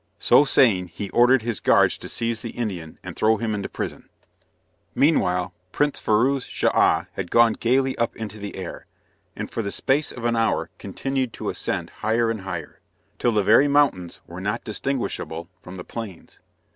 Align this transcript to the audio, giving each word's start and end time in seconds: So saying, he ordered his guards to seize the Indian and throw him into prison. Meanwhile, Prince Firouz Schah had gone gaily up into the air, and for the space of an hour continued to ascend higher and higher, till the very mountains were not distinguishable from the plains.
So 0.17 0.45
saying, 0.45 0.87
he 0.87 1.11
ordered 1.11 1.43
his 1.43 1.59
guards 1.59 1.95
to 1.99 2.09
seize 2.09 2.41
the 2.41 2.49
Indian 2.57 2.97
and 3.03 3.15
throw 3.15 3.37
him 3.37 3.53
into 3.53 3.69
prison. 3.69 4.09
Meanwhile, 4.95 5.53
Prince 5.71 5.99
Firouz 5.99 6.45
Schah 6.47 7.05
had 7.13 7.29
gone 7.29 7.53
gaily 7.53 7.95
up 7.99 8.15
into 8.15 8.39
the 8.39 8.55
air, 8.55 8.87
and 9.35 9.51
for 9.51 9.61
the 9.61 9.71
space 9.71 10.11
of 10.11 10.25
an 10.25 10.35
hour 10.35 10.71
continued 10.79 11.33
to 11.33 11.51
ascend 11.51 11.91
higher 11.99 12.31
and 12.31 12.41
higher, 12.41 12.79
till 13.19 13.33
the 13.33 13.43
very 13.43 13.67
mountains 13.67 14.21
were 14.25 14.41
not 14.41 14.63
distinguishable 14.63 15.49
from 15.61 15.75
the 15.75 15.83
plains. 15.83 16.39